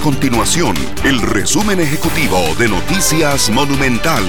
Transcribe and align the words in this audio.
continuación 0.00 0.76
el 1.04 1.20
resumen 1.20 1.80
ejecutivo 1.80 2.38
de 2.58 2.68
Noticias 2.68 3.50
Monumental. 3.50 4.22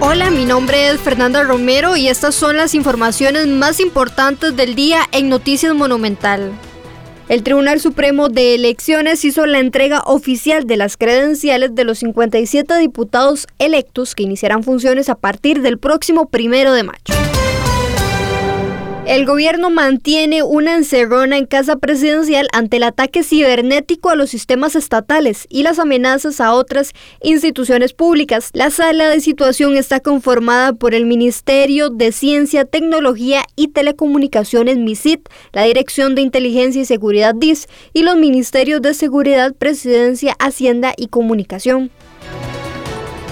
Hola, 0.00 0.30
mi 0.30 0.44
nombre 0.44 0.88
es 0.88 1.00
Fernanda 1.00 1.42
Romero 1.44 1.96
y 1.96 2.08
estas 2.08 2.34
son 2.34 2.56
las 2.56 2.74
informaciones 2.74 3.46
más 3.46 3.80
importantes 3.80 4.56
del 4.56 4.74
día 4.74 5.00
en 5.12 5.28
Noticias 5.28 5.74
Monumental. 5.74 6.52
El 7.28 7.42
Tribunal 7.42 7.80
Supremo 7.80 8.28
de 8.28 8.54
Elecciones 8.54 9.24
hizo 9.24 9.46
la 9.46 9.60
entrega 9.60 10.00
oficial 10.00 10.66
de 10.66 10.76
las 10.76 10.96
credenciales 10.96 11.74
de 11.74 11.84
los 11.84 11.98
57 11.98 12.76
diputados 12.78 13.46
electos 13.58 14.14
que 14.14 14.24
iniciarán 14.24 14.62
funciones 14.62 15.08
a 15.08 15.14
partir 15.14 15.62
del 15.62 15.78
próximo 15.78 16.26
primero 16.26 16.72
de 16.72 16.82
mayo. 16.82 17.23
El 19.06 19.26
gobierno 19.26 19.68
mantiene 19.68 20.42
una 20.42 20.74
encerrona 20.74 21.36
en 21.36 21.44
casa 21.44 21.76
presidencial 21.76 22.48
ante 22.54 22.78
el 22.78 22.84
ataque 22.84 23.22
cibernético 23.22 24.08
a 24.08 24.14
los 24.14 24.30
sistemas 24.30 24.76
estatales 24.76 25.46
y 25.50 25.62
las 25.62 25.78
amenazas 25.78 26.40
a 26.40 26.54
otras 26.54 26.94
instituciones 27.22 27.92
públicas. 27.92 28.48
La 28.54 28.70
sala 28.70 29.10
de 29.10 29.20
situación 29.20 29.76
está 29.76 30.00
conformada 30.00 30.72
por 30.72 30.94
el 30.94 31.04
Ministerio 31.04 31.90
de 31.90 32.12
Ciencia, 32.12 32.64
Tecnología 32.64 33.44
y 33.56 33.68
Telecomunicaciones 33.68 34.78
MISIT, 34.78 35.28
la 35.52 35.64
Dirección 35.64 36.14
de 36.14 36.22
Inteligencia 36.22 36.80
y 36.80 36.86
Seguridad 36.86 37.34
DIS 37.34 37.68
y 37.92 38.04
los 38.04 38.16
Ministerios 38.16 38.80
de 38.80 38.94
Seguridad, 38.94 39.52
Presidencia, 39.52 40.34
Hacienda 40.38 40.94
y 40.96 41.08
Comunicación. 41.08 41.90